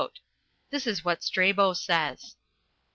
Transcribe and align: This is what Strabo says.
This 0.71 0.87
is 0.87 1.05
what 1.05 1.21
Strabo 1.21 1.73
says. 1.73 2.35